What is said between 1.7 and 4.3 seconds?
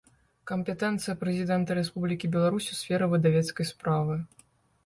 Рэспублiкi Беларусь у сферы выдавецкай справы